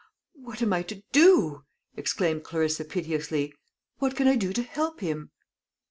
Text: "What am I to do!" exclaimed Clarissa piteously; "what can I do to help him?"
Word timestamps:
"What 0.33 0.63
am 0.63 0.73
I 0.73 0.81
to 0.81 1.03
do!" 1.11 1.63
exclaimed 1.95 2.43
Clarissa 2.43 2.85
piteously; 2.85 3.53
"what 3.99 4.15
can 4.15 4.27
I 4.27 4.35
do 4.35 4.51
to 4.51 4.63
help 4.63 4.99
him?" 4.99 5.29